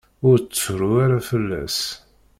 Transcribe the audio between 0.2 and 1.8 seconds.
Ur ttru ara fell-as.